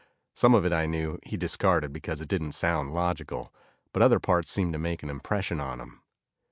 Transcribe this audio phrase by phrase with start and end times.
[0.33, 3.53] Some of it, I knew, he discarded because it didn't sound logical,
[3.93, 6.01] but other parts seemed to make an impression on him.